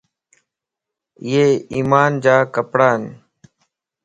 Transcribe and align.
ايي 1.23 1.45
ايمان 1.75 2.11
جا 2.23 2.37
ڪپڙان 2.53 3.01